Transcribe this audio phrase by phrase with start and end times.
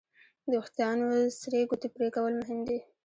[0.49, 1.07] د وېښتیانو
[1.39, 2.79] سرې ګوتې پرېکول مهم دي.